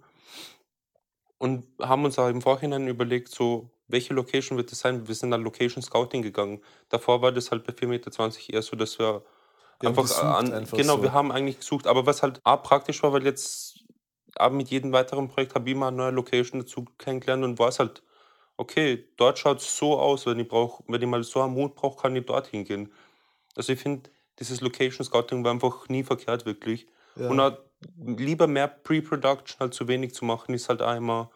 Und 1.38 1.66
haben 1.82 2.06
uns 2.06 2.18
auch 2.18 2.30
im 2.30 2.42
Vorhinein 2.42 2.88
überlegt, 2.88 3.30
so, 3.30 3.70
welche 3.88 4.14
Location 4.14 4.58
wird 4.58 4.72
das 4.72 4.80
sein? 4.80 5.08
Wir 5.08 5.16
sind 5.16 5.32
dann 5.32 5.44
Location 5.44 5.84
Scouting 5.84 6.22
gegangen. 6.22 6.62
Davor 6.90 7.22
war 7.22 7.32
das 7.32 7.52
halt 7.52 7.66
bei 7.66 7.74
4,20 7.74 7.88
Meter 7.88 8.54
eher 8.54 8.62
so, 8.62 8.76
dass 8.76 8.98
wir 8.98 9.24
Wir 9.82 9.90
einfach 9.90 10.10
an 10.24 10.54
einfach 10.54 10.78
genau, 10.78 10.98
so. 10.98 11.04
wir 11.04 11.12
haben 11.14 11.32
eigentlich 11.32 11.60
gesucht, 11.60 11.88
aber 11.88 12.06
was 12.06 12.24
halt 12.24 12.40
auch 12.44 12.64
praktisch 12.64 13.04
war, 13.04 13.12
weil 13.14 13.26
jetzt 13.26 13.84
auch 14.38 14.52
mit 14.52 14.70
jedem 14.70 14.92
weiteren 14.94 15.28
Projekt 15.28 15.56
habe 15.56 15.70
ich 15.70 15.76
immer 15.76 15.88
eine 15.88 15.98
neue 15.98 16.12
Location 16.12 16.62
dazu 16.62 16.86
kennengelernt 16.98 17.44
und 17.44 17.60
weiß 17.60 17.80
halt, 17.80 18.04
okay, 18.58 19.06
dort 19.18 19.40
schaut 19.40 19.60
es 19.60 19.78
so 19.78 20.00
aus, 20.00 20.26
wenn 20.26 20.40
ich 20.40 20.48
brauche 20.48 20.84
wenn 20.88 21.02
ich 21.02 21.08
mal 21.08 21.24
so 21.24 21.42
einen 21.42 21.54
Mut 21.54 21.76
brauche, 21.76 22.02
kann 22.02 22.16
ich 22.16 22.26
dorthin 22.26 22.64
gehen. 22.66 22.92
Also, 23.56 23.74
ich 23.74 23.80
finde, 23.80 24.10
dieses 24.40 24.62
Location 24.62 25.06
Scouting 25.06 25.44
war 25.44 25.52
einfach 25.52 25.90
nie 25.90 26.04
verkehrt 26.04 26.46
wirklich. 26.46 26.88
Und 27.16 27.40
Ja. 27.40 27.48
auch 27.50 27.58
lieber 27.98 28.48
mehr 28.48 28.68
Pre-Production 28.68 29.62
als 29.62 29.76
zu 29.76 29.88
wenig 29.88 30.14
zu 30.14 30.26
machen, 30.26 30.54
ist 30.56 30.70
halt 30.70 30.82
immer 30.82 31.32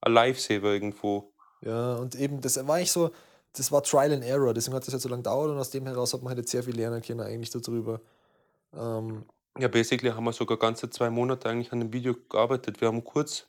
ein 0.00 0.12
Lifesaver 0.12 0.72
irgendwo. 0.72 1.32
Ja, 1.60 1.96
und 1.96 2.14
eben, 2.16 2.40
das 2.40 2.56
war 2.66 2.76
eigentlich 2.76 2.92
so, 2.92 3.10
das 3.54 3.70
war 3.70 3.82
Trial 3.82 4.12
and 4.12 4.24
Error, 4.24 4.54
deswegen 4.54 4.74
hat 4.74 4.86
das 4.86 4.92
jetzt 4.94 5.02
so 5.02 5.08
lange 5.08 5.22
gedauert 5.22 5.50
und 5.50 5.58
aus 5.58 5.70
dem 5.70 5.86
heraus 5.86 6.12
hat 6.14 6.22
man 6.22 6.30
halt 6.30 6.38
jetzt 6.38 6.50
sehr 6.50 6.62
viel 6.64 6.74
lernen 6.76 7.02
können 7.02 7.20
eigentlich 7.20 7.50
darüber. 7.50 8.00
Ähm, 8.74 9.24
Ja, 9.58 9.68
basically 9.68 10.10
haben 10.10 10.24
wir 10.24 10.32
sogar 10.32 10.58
ganze 10.58 10.88
2 10.90 11.10
Monate 11.10 11.48
eigentlich 11.48 11.72
an 11.72 11.80
dem 11.80 11.92
Video 11.92 12.14
gearbeitet. 12.30 12.80
Wir 12.80 12.88
haben 12.88 13.04
kurz 13.04 13.48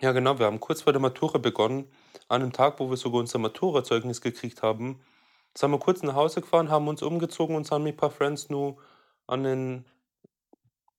ja 0.00 0.12
genau, 0.12 0.38
wir 0.38 0.46
haben 0.46 0.60
kurz 0.60 0.82
vor 0.82 0.92
der 0.92 1.02
Matura 1.02 1.38
begonnen, 1.38 1.90
an 2.28 2.42
'nem 2.42 2.52
Tag, 2.52 2.80
wo 2.80 2.90
wir 2.90 2.96
sogar 2.96 3.20
unser 3.20 3.38
Maturazeugnis 3.38 4.20
gekriegt 4.20 4.62
haben. 4.62 5.00
Sind 5.56 5.70
wir 5.72 5.78
kurz 5.80 6.02
nach 6.02 6.14
Hause 6.14 6.40
gefahren, 6.42 6.70
haben 6.70 6.88
uns 6.88 7.02
umgezogen 7.02 7.56
und 7.56 7.66
sind 7.66 7.82
mit 7.84 7.94
ein 7.94 7.98
paar 7.98 8.10
Friends 8.10 8.48
nur 8.50 8.78
an 9.26 9.42
den 9.44 9.86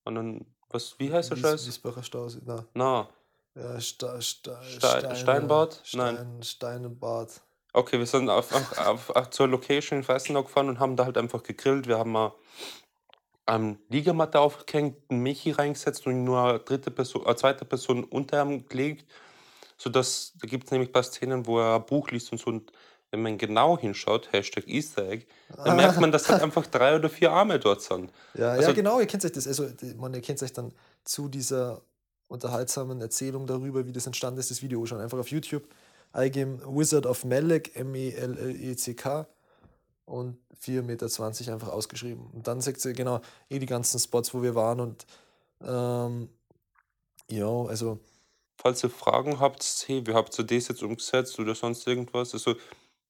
an 0.10 0.16
den 0.16 0.56
was 0.70 1.00
wie 1.00 1.12
heißt 1.12 1.32
der 1.32 1.38
Wies, 1.38 1.44
Scheiß? 1.44 1.68
Wiesbacher 1.68 2.04
Stausee, 2.04 2.42
na, 2.46 2.66
Na, 2.74 3.10
ja, 3.56 3.80
Sta, 3.82 4.22
Sta, 4.22 4.62
Stei 4.64 5.00
Steine, 5.00 5.16
Steinbad? 5.16 5.82
Nein. 5.94 6.16
Stein, 6.16 6.44
Steinebad. 6.44 7.42
Okay, 7.74 8.00
wir 8.00 8.06
sind 8.06 8.30
auf 8.30 8.52
auf 8.78 9.10
auf 9.12 9.30
zur 9.30 9.48
Location 9.48 10.00
in 10.00 10.04
Freisenau 10.04 10.44
gefahren 10.44 10.70
und 10.70 10.80
haben 10.80 10.96
da 10.96 11.06
halt 11.06 11.18
einfach 11.18 11.44
gegrillt. 11.44 11.88
Wir 11.88 11.98
haben 12.00 12.12
mal 12.12 12.34
ähm, 13.48 13.80
Liegematte 13.90 14.40
aufgehängt, 14.40 14.98
'n 15.10 15.20
Michi 15.20 15.52
reingesetzt 15.52 16.06
und 16.08 16.24
nur 16.24 16.40
eine 16.44 16.60
dritte 16.60 16.92
Person 16.92 17.26
eine 17.26 17.36
zweite 17.36 17.66
Person 17.66 18.04
unter 18.04 18.42
ihm 18.44 18.66
gelegt, 18.68 19.06
sodass 19.78 20.34
da 20.40 20.48
gibt's 20.48 20.72
nämlich 20.72 20.90
ein 20.90 20.94
paar 20.94 21.04
Szenen, 21.04 21.46
wo 21.48 21.60
er 21.60 21.76
ein 21.78 21.86
Buch 21.86 22.10
liest 22.12 22.32
und 22.32 22.38
so 22.40 22.48
und 22.52 22.72
wenn 23.12 23.22
man 23.22 23.38
genau 23.38 23.78
hinschaut, 23.78 24.32
Hashtag 24.32 24.68
Easter 24.68 25.10
Egg, 25.10 25.26
dann 25.56 25.76
merkt 25.76 26.00
man, 26.00 26.12
dass 26.12 26.30
halt 26.30 26.42
einfach 26.44 26.66
3 26.68 26.98
oder 26.98 27.10
4 27.10 27.32
Arme 27.32 27.60
dort 27.60 27.82
sind. 27.82 28.12
Ja, 28.36 28.56
ja, 28.56 28.62
Also 28.62 28.74
genau, 28.74 29.00
ihr 29.00 29.08
kennt 29.08 29.26
euch 29.26 29.32
das, 29.32 29.48
also 29.48 29.68
man 29.98 30.14
erkennt 30.14 30.42
euch 30.44 30.54
dann 30.54 30.74
zu 31.04 31.28
dieser 31.28 31.82
unterhaltsamen 32.28 33.02
Erzählung 33.02 33.48
darüber, 33.48 33.86
wie 33.88 33.92
das 33.92 34.06
entstanden 34.06 34.40
ist, 34.40 34.52
das 34.52 34.62
Video 34.62 34.86
schon 34.86 35.00
einfach 35.00 35.18
auf 35.18 35.30
YouTube 35.30 35.64
eingeben, 36.12 36.62
Wizard 36.66 37.06
of 37.06 37.26
Melek, 37.26 37.76
E 37.76 37.80
M-E-L-L-E-C-K 37.80 39.28
und 40.06 40.38
4,20 40.64 40.82
Meter 40.84 41.54
einfach 41.54 41.70
ausgeschrieben. 41.70 42.28
Und 42.34 42.48
dann 42.48 42.62
seht 42.62 42.84
ihr 42.86 42.94
genau 42.94 43.22
eh 43.50 43.60
die 43.60 43.66
ganzen 43.66 44.00
Spots, 44.00 44.34
wo 44.34 44.44
wir 44.44 44.56
waren 44.56 44.80
und 44.80 45.06
ähm, 45.62 46.30
ja, 47.30 47.48
also 47.48 48.00
Falls 48.62 48.84
ihr 48.84 48.90
Fragen 48.90 49.40
habt, 49.40 49.86
hey, 49.88 50.06
wie 50.06 50.14
habt 50.14 50.38
ihr 50.38 50.44
das 50.44 50.68
jetzt 50.68 50.84
umgesetzt 50.84 51.40
oder 51.40 51.56
sonst 51.56 51.88
irgendwas? 51.88 52.34
Also, 52.34 52.56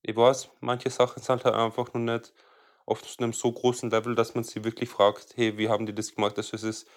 ich 0.03 0.15
weiß, 0.15 0.49
manche 0.61 0.89
Sachen 0.89 1.21
sind 1.23 1.45
halt 1.45 1.55
einfach 1.55 1.93
noch 1.93 2.01
nicht 2.01 2.33
auf 2.85 3.01
so 3.07 3.15
'nem 3.19 3.33
so 3.33 3.51
großen 3.51 3.89
Level, 3.91 4.15
dass 4.15 4.35
man 4.35 4.43
sie 4.43 4.63
wirklich 4.63 4.89
fragt: 4.89 5.35
„Hey, 5.37 5.57
wie 5.57 5.69
haben 5.69 5.85
die 5.85 5.93
das 5.95 6.15
gemacht?“ 6.15 6.37
Also, 6.37 6.55
es 6.57 6.63
ist 6.63 6.87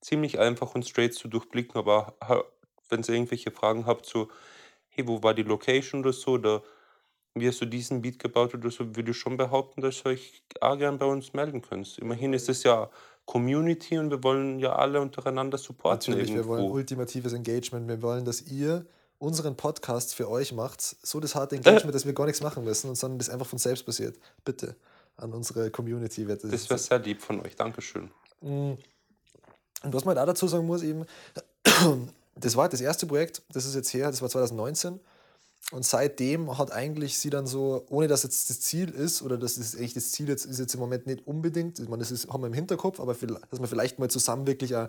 ziemlich 0.00 0.38
einfach 0.40 0.74
und 0.74 0.86
straight 0.88 1.14
zu 1.14 1.28
durchblicken, 1.28 1.76
aber 1.78 2.14
wenn 2.90 3.02
ihr 3.02 3.10
irgendwelche 3.10 3.50
Fragen 3.52 3.86
habt, 3.86 4.06
so: 4.06 4.28
„Hey, 4.88 5.06
wo 5.08 5.22
war 5.22 5.34
die 5.34 5.42
Location?“ 5.44 6.00
oder 6.02 6.12
so 6.14 6.32
oder 6.32 6.62
„Wie 7.34 7.48
hast 7.48 7.60
du 7.60 7.66
diesen 7.66 8.02
Beat 8.02 8.18
gebaut?“ 8.20 8.54
oder 8.54 8.70
so, 8.72 8.96
würde 8.96 9.12
ich 9.12 9.18
schon 9.18 9.36
behaupten, 9.36 9.80
dass 9.82 10.00
ihr 10.04 10.10
euch 10.12 10.42
auch 10.60 10.78
gern 10.78 10.98
bei 10.98 11.06
uns 11.06 11.32
melden 11.34 11.62
könnt. 11.62 11.98
Immerhin 11.98 12.32
ist 12.32 12.48
es 12.48 12.62
ja 12.64 12.90
Community 13.26 13.98
und 13.98 14.10
wir 14.10 14.22
wollen 14.24 14.58
ja 14.60 14.74
alle 14.76 15.00
untereinander 15.00 15.58
supporten 15.58 16.12
natürlich, 16.12 16.34
wir 16.34 16.46
wollen 16.46 16.66
irgendwo. 16.66 16.70
ultimatives 16.70 17.32
Engagement. 17.32 17.88
Wir 17.88 18.02
wollen, 18.02 18.24
dass 18.24 18.42
ihr 18.42 18.86
unseren 19.18 19.56
Podcast 19.56 20.14
für 20.14 20.28
euch 20.28 20.52
macht, 20.52 20.80
so 20.80 21.20
das 21.20 21.34
harte 21.34 21.54
Äh. 21.54 21.58
Engagement, 21.58 21.94
dass 21.94 22.06
wir 22.06 22.12
gar 22.12 22.26
nichts 22.26 22.42
machen 22.42 22.64
müssen, 22.64 22.90
und 22.90 22.96
sondern 22.96 23.18
das 23.18 23.30
einfach 23.30 23.46
von 23.46 23.58
selbst 23.58 23.86
passiert. 23.86 24.18
Bitte 24.44 24.76
an 25.16 25.32
unsere 25.32 25.70
Community 25.70 26.26
wird 26.26 26.44
das 26.44 26.50
Das 26.50 26.70
wäre 26.70 26.78
sehr 26.78 26.98
lieb 26.98 27.22
von 27.22 27.40
euch. 27.40 27.54
Dankeschön. 27.56 28.10
Mm. 28.40 28.72
Und 29.82 29.92
was 29.92 30.04
man 30.04 30.16
auch 30.18 30.26
dazu 30.26 30.48
sagen 30.48 30.66
muss, 30.66 30.82
eben, 30.82 31.04
das 32.36 32.56
war 32.56 32.68
das 32.68 32.80
erste 32.80 33.06
Projekt, 33.06 33.42
das 33.52 33.66
ist 33.66 33.74
jetzt 33.74 33.92
her, 33.92 34.10
das 34.10 34.22
war 34.22 34.28
2019. 34.28 34.98
Und 35.72 35.84
seitdem 35.84 36.58
hat 36.58 36.72
eigentlich 36.72 37.18
sie 37.18 37.30
dann 37.30 37.46
so, 37.46 37.86
ohne 37.88 38.06
dass 38.06 38.22
jetzt 38.22 38.50
das 38.50 38.60
Ziel 38.60 38.90
ist, 38.90 39.22
oder 39.22 39.38
dass 39.38 39.54
das 39.54 39.74
eigentlich 39.74 39.94
das 39.94 40.12
Ziel 40.12 40.28
jetzt 40.28 40.44
ist 40.44 40.58
jetzt 40.58 40.74
im 40.74 40.80
Moment 40.80 41.06
nicht 41.06 41.26
unbedingt, 41.26 41.78
ich 41.78 41.88
meine, 41.88 42.00
das 42.00 42.10
ist, 42.10 42.28
haben 42.28 42.42
wir 42.42 42.48
im 42.48 42.52
Hinterkopf, 42.52 43.00
aber 43.00 43.14
dass 43.14 43.60
man 43.60 43.68
vielleicht 43.68 43.98
mal 43.98 44.10
zusammen 44.10 44.46
wirklich 44.46 44.76
ein, 44.76 44.88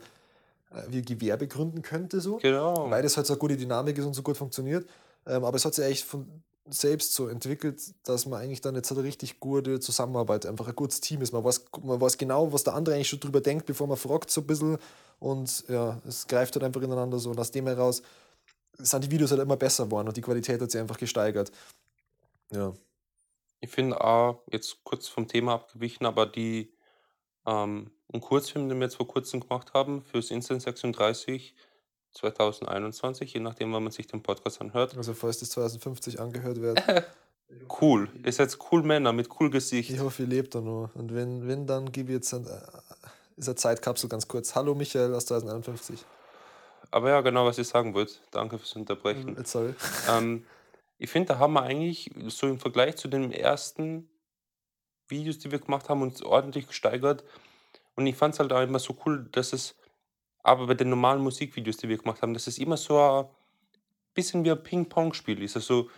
wie 0.89 1.01
Gewerbe 1.01 1.47
gründen 1.47 1.81
könnte, 1.81 2.21
so. 2.21 2.37
Genau. 2.37 2.89
Weil 2.89 3.03
das 3.03 3.17
halt 3.17 3.27
so 3.27 3.33
eine 3.33 3.39
gute 3.39 3.57
Dynamik 3.57 3.97
ist 3.97 4.05
und 4.05 4.13
so 4.13 4.23
gut 4.23 4.37
funktioniert. 4.37 4.87
Ähm, 5.25 5.43
aber 5.43 5.55
es 5.55 5.65
hat 5.65 5.73
sich 5.73 5.85
eigentlich 5.85 6.05
von 6.05 6.43
selbst 6.67 7.13
so 7.13 7.27
entwickelt, 7.27 7.79
dass 8.03 8.25
man 8.25 8.41
eigentlich 8.41 8.61
dann 8.61 8.75
jetzt 8.75 8.91
eine 8.91 9.03
richtig 9.03 9.39
gute 9.39 9.79
Zusammenarbeit, 9.79 10.45
einfach 10.45 10.67
ein 10.67 10.75
gutes 10.75 10.99
Team 10.99 11.21
ist. 11.21 11.31
Man 11.31 11.43
weiß, 11.43 11.65
man 11.83 12.01
weiß 12.01 12.17
genau, 12.17 12.51
was 12.51 12.63
der 12.63 12.73
andere 12.73 12.95
eigentlich 12.95 13.09
schon 13.09 13.19
drüber 13.19 13.39
denkt, 13.39 13.67
bevor 13.67 13.87
man 13.87 13.97
fragt, 13.97 14.31
so 14.31 14.41
ein 14.41 14.47
bisschen. 14.47 14.77
Und 15.19 15.65
ja, 15.67 16.01
es 16.07 16.27
greift 16.27 16.55
halt 16.55 16.63
einfach 16.63 16.81
ineinander 16.81 17.19
so. 17.19 17.29
Und 17.29 17.39
aus 17.39 17.51
dem 17.51 17.67
heraus 17.67 18.01
sind 18.77 19.03
die 19.03 19.11
Videos 19.11 19.31
halt 19.31 19.41
immer 19.41 19.57
besser 19.57 19.85
geworden 19.85 20.07
und 20.07 20.17
die 20.17 20.21
Qualität 20.21 20.59
hat 20.59 20.71
sich 20.71 20.81
einfach 20.81 20.97
gesteigert. 20.97 21.51
Ja. 22.51 22.73
Ich 23.61 23.69
finde 23.69 24.01
auch, 24.01 24.41
jetzt 24.51 24.83
kurz 24.83 25.07
vom 25.07 25.27
Thema 25.27 25.53
abgewichen, 25.53 26.05
aber 26.05 26.25
die, 26.25 26.73
ähm, 27.45 27.91
'n 28.13 28.21
Kurzfilm, 28.21 28.69
den 28.69 28.79
wir 28.79 28.85
jetzt 28.85 28.95
vor 28.95 29.07
Kurzem 29.07 29.39
gemacht 29.41 29.73
haben 29.73 30.03
fürs 30.03 30.31
Instant 30.31 30.61
36 30.61 31.55
2021, 32.15 33.33
je 33.33 33.41
nachdem, 33.41 33.73
wann 33.73 33.83
man 33.83 33.91
sich 33.91 34.07
den 34.07 34.23
Podcast 34.23 34.61
anhört. 34.61 34.95
Also 34.95 35.13
falls 35.13 35.39
das 35.39 35.49
2050 35.49 36.19
angehört 36.19 36.61
wird. 36.61 36.81
Cool. 37.79 38.09
Ihr 38.23 38.33
seid 38.33 38.57
cool 38.71 38.81
Männer 38.81 39.13
mit 39.13 39.29
cool 39.39 39.51
Gesicht. 39.51 39.91
Ich 39.91 39.99
hoffe, 39.99 40.23
ihr 40.23 40.27
lebt 40.27 40.55
da 40.55 40.61
noch. 40.61 40.89
Und 40.95 41.13
wenn, 41.13 41.47
wenn 41.47 41.67
dann 41.67 41.91
gebe 41.91 42.11
ich 42.11 42.15
jetzt 42.15 42.33
ein, 42.33 42.45
äh, 42.47 42.59
ist 43.37 43.47
eine 43.47 43.55
Zeitkapsel 43.55 44.09
ganz 44.09 44.27
kurz. 44.27 44.55
Hallo 44.55 44.73
Michael 44.73 45.13
aus 45.13 45.27
2051. 45.27 46.03
Aber 46.91 47.09
ja, 47.09 47.21
genau, 47.21 47.45
was 47.45 47.57
ich 47.57 47.67
sagen 47.67 47.93
wollte. 47.93 48.15
Danke 48.31 48.57
fürs 48.57 48.75
Unterbrechen. 48.75 49.37
Äh, 49.37 49.45
Sorry. 49.45 49.75
Ähm, 50.09 50.45
ich 50.97 51.09
finde, 51.09 51.33
da 51.33 51.39
haben 51.39 51.53
wir 51.53 51.61
eigentlich 51.61 52.09
so 52.27 52.47
im 52.47 52.59
Vergleich 52.59 52.95
zu 52.95 53.07
den 53.07 53.31
ersten 53.31 54.09
Videos, 55.07 55.37
die 55.37 55.51
wir 55.51 55.59
gemacht 55.59 55.87
haben, 55.89 56.01
uns 56.01 56.23
ordentlich 56.23 56.67
gesteigert. 56.67 57.23
Und 57.95 58.07
ich 58.07 58.15
fand 58.15 58.33
es 58.33 58.39
halt 58.39 58.51
auch 58.51 58.61
immer 58.61 58.79
so 58.79 58.95
cool, 59.05 59.27
dass 59.31 59.53
es, 59.53 59.75
aber 60.43 60.67
bei 60.67 60.73
den 60.73 60.89
normalen 60.89 61.21
Musikvideos, 61.21 61.77
die 61.77 61.89
wir 61.89 61.97
gemacht 61.97 62.21
haben, 62.21 62.33
dass 62.33 62.47
es 62.47 62.57
immer 62.57 62.77
so 62.77 62.99
ein 62.99 63.25
bisschen 64.13 64.43
wie 64.43 64.51
ein 64.51 64.61
Ping-Pong-Spiel 64.61 65.41
ist. 65.41 65.55
Also, 65.55 65.89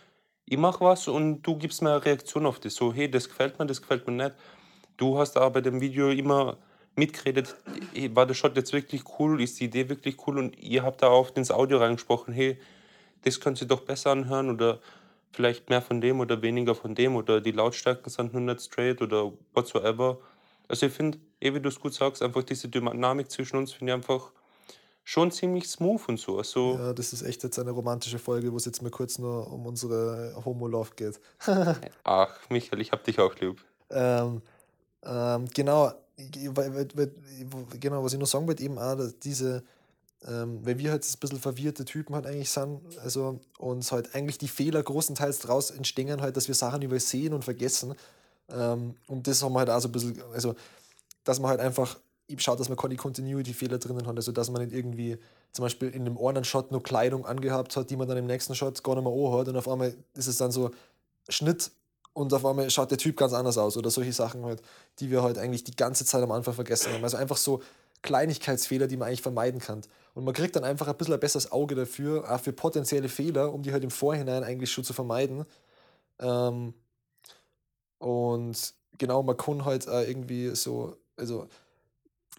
ich 0.45 0.57
mache 0.57 0.83
was 0.83 1.07
und 1.07 1.41
du 1.41 1.57
gibst 1.57 1.81
mir 1.81 1.91
eine 1.91 2.05
Reaktion 2.05 2.45
auf 2.45 2.59
das. 2.59 2.75
So, 2.75 2.93
hey, 2.93 3.11
das 3.11 3.27
gefällt 3.27 3.59
mir, 3.59 3.65
das 3.65 3.81
gefällt 3.81 4.07
mir 4.07 4.13
nicht. 4.13 4.35
Du 4.95 5.17
hast 5.17 5.35
aber 5.37 5.51
bei 5.51 5.61
dem 5.61 5.81
Video 5.81 6.09
immer 6.09 6.57
mitgeredet, 6.95 7.55
hey, 7.93 8.15
war 8.15 8.25
der 8.25 8.33
Shot 8.33 8.55
jetzt 8.55 8.73
wirklich 8.73 9.03
cool, 9.19 9.41
ist 9.41 9.59
die 9.59 9.65
Idee 9.65 9.89
wirklich 9.89 10.25
cool 10.25 10.39
und 10.39 10.57
ihr 10.57 10.83
habt 10.83 11.03
da 11.03 11.07
auch 11.07 11.35
ins 11.35 11.51
Audio 11.51 11.77
reingesprochen, 11.77 12.33
hey, 12.33 12.59
das 13.23 13.39
könnt 13.39 13.61
ihr 13.61 13.67
doch 13.67 13.81
besser 13.81 14.11
anhören 14.11 14.49
oder 14.49 14.79
vielleicht 15.31 15.69
mehr 15.69 15.81
von 15.81 16.01
dem 16.01 16.19
oder 16.19 16.41
weniger 16.41 16.73
von 16.73 16.95
dem 16.95 17.15
oder 17.15 17.41
die 17.41 17.51
Lautstärken 17.51 18.09
sind 18.09 18.33
nur 18.33 18.41
nicht 18.41 18.61
straight 18.61 19.01
oder 19.01 19.31
whatsoever. 19.53 20.19
Also 20.67 20.87
ich 20.87 20.93
finde, 20.93 21.19
eh 21.39 21.53
wie 21.53 21.59
du 21.59 21.69
es 21.69 21.79
gut 21.79 21.93
sagst, 21.93 22.21
einfach 22.21 22.43
diese 22.43 22.67
Dynamik 22.69 23.31
zwischen 23.31 23.57
uns 23.57 23.73
finde 23.73 23.91
ich 23.91 23.95
einfach 23.95 24.31
schon 25.03 25.31
ziemlich 25.31 25.69
smooth 25.69 26.01
und 26.09 26.19
so. 26.19 26.37
Also, 26.37 26.77
Ja, 26.77 26.93
das 26.93 27.13
ist 27.13 27.21
echt 27.21 27.41
jetzt 27.43 27.57
eine 27.59 27.71
romantische 27.71 28.19
Folge, 28.19 28.51
wo 28.51 28.57
es 28.57 28.65
jetzt 28.65 28.81
mal 28.81 28.91
kurz 28.91 29.17
nur 29.19 29.51
um 29.51 29.65
unsere 29.65 30.33
Homo-Love 30.43 30.91
geht. 30.97 31.19
ach, 32.03 32.37
Michael, 32.49 32.81
ich 32.81 32.91
hab 32.91 33.05
dich 33.05 33.17
auch 33.19 33.33
lieb. 33.35 33.63
Ähm, 33.89 34.41
ähm, 35.05 35.45
genau, 35.53 35.93
genau, 37.79 38.03
was 38.03 38.13
ich 38.13 38.19
noch 38.19 38.27
sagen 38.27 38.47
wollte, 38.47 38.63
eben 38.63 38.77
auch, 38.77 38.95
dass 38.95 39.17
diese, 39.19 39.63
ähm, 40.25 40.65
weil 40.65 40.77
wir 40.77 40.91
halt 40.91 41.05
ein 41.05 41.19
bisschen 41.19 41.39
verwirrte 41.39 41.85
Typen 41.85 42.13
halt 42.13 42.25
eigentlich 42.25 42.49
sind, 42.49 42.81
also 43.01 43.39
uns 43.59 43.93
halt 43.93 44.13
eigentlich 44.13 44.37
die 44.37 44.49
Fehler 44.49 44.83
großenteils 44.83 45.39
daraus 45.39 45.71
entstehen 45.71 46.21
halt, 46.21 46.35
dass 46.35 46.49
wir 46.49 46.55
Sachen 46.55 46.81
übersehen 46.81 47.33
und 47.33 47.45
vergessen. 47.45 47.95
Ähm, 48.49 48.95
und 49.07 49.27
das 49.27 49.41
haben 49.41 49.53
wir 49.53 49.59
halt 49.59 49.69
auch 49.69 49.79
so 49.79 49.87
ein 49.87 49.91
bisschen, 49.93 50.21
also, 50.33 50.55
dass 51.27 51.39
man 51.39 51.49
halt 51.49 51.59
einfach 51.59 51.97
schaut, 52.37 52.59
dass 52.59 52.69
man 52.69 52.77
keine 52.77 52.95
Continuity-Fehler 52.95 53.77
drinnen 53.77 54.05
hat, 54.05 54.15
also 54.15 54.31
dass 54.31 54.49
man 54.49 54.61
nicht 54.61 54.75
irgendwie 54.75 55.17
zum 55.53 55.63
Beispiel 55.63 55.89
in 55.89 56.05
dem 56.05 56.17
einen 56.17 56.43
Shot 56.43 56.71
nur 56.71 56.83
Kleidung 56.83 57.25
angehabt 57.25 57.75
hat, 57.77 57.89
die 57.89 57.95
man 57.95 58.07
dann 58.07 58.17
im 58.17 58.25
nächsten 58.25 58.53
Shot 58.53 58.83
gar 58.83 58.95
nicht 58.95 59.03
mehr 59.03 59.13
anhat 59.13 59.47
und 59.47 59.55
auf 59.55 59.67
einmal 59.67 59.95
ist 60.13 60.27
es 60.27 60.37
dann 60.37 60.51
so 60.51 60.71
Schnitt 61.29 61.71
und 62.13 62.33
auf 62.33 62.45
einmal 62.45 62.69
schaut 62.69 62.91
der 62.91 62.97
Typ 62.97 63.15
ganz 63.15 63.33
anders 63.33 63.57
aus 63.57 63.77
oder 63.77 63.89
solche 63.89 64.13
Sachen 64.13 64.43
halt, 64.43 64.61
die 64.99 65.11
wir 65.11 65.23
halt 65.23 65.37
eigentlich 65.37 65.63
die 65.63 65.75
ganze 65.75 66.03
Zeit 66.03 66.23
am 66.23 66.31
Anfang 66.31 66.53
vergessen 66.53 66.91
haben. 66.91 67.03
Also 67.03 67.15
einfach 67.15 67.37
so 67.37 67.61
Kleinigkeitsfehler, 68.01 68.87
die 68.87 68.97
man 68.97 69.07
eigentlich 69.07 69.21
vermeiden 69.21 69.59
kann. 69.59 69.81
Und 70.13 70.23
man 70.23 70.33
kriegt 70.33 70.55
dann 70.55 70.63
einfach 70.63 70.87
ein 70.87 70.97
bisschen 70.97 71.13
ein 71.13 71.19
besseres 71.19 71.51
Auge 71.51 71.75
dafür, 71.75 72.29
auch 72.29 72.39
für 72.39 72.53
potenzielle 72.53 73.09
Fehler, 73.09 73.53
um 73.53 73.61
die 73.61 73.71
halt 73.71 73.83
im 73.83 73.91
Vorhinein 73.91 74.43
eigentlich 74.43 74.71
schon 74.71 74.83
zu 74.83 74.93
vermeiden. 74.93 75.45
Ähm, 76.19 76.73
und 77.99 78.73
genau, 78.97 79.23
man 79.23 79.37
kann 79.37 79.65
halt 79.65 79.87
auch 79.87 80.01
irgendwie 80.01 80.55
so, 80.55 80.97
also 81.17 81.47